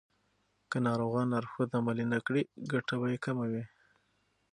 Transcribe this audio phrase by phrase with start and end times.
[0.69, 3.63] که ناروغان لارښود عملي نه کړي، ګټه به یې کمه وي.